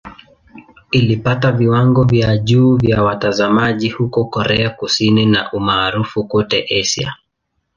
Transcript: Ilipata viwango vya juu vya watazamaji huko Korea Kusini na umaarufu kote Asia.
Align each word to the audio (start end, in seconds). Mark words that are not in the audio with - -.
Ilipata 0.91 1.51
viwango 1.51 2.03
vya 2.03 2.37
juu 2.37 2.75
vya 2.77 3.03
watazamaji 3.03 3.89
huko 3.89 4.25
Korea 4.25 4.69
Kusini 4.69 5.25
na 5.25 5.51
umaarufu 5.51 6.23
kote 6.27 6.65
Asia. 6.81 7.15